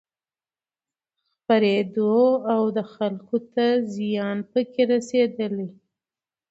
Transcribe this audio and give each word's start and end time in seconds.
خپرېدو 1.37 2.15
او 2.53 2.61
دخلکو 2.79 3.37
ته 3.53 3.65
زيان 3.93 4.37
پکې 4.51 4.83
رسېدل 4.91 5.55